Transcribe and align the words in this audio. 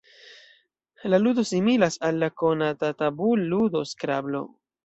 La 1.13 1.19
ludo 1.25 1.43
similas 1.51 1.99
al 2.09 2.19
la 2.25 2.31
konata 2.43 2.93
tabul-ludo 3.03 3.87
skrablo. 3.95 4.47